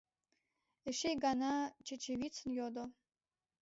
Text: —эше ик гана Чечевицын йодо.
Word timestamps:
—эше 0.89 1.07
ик 1.13 1.19
гана 1.25 1.51
Чечевицын 1.85 2.49
йодо. 2.59 2.83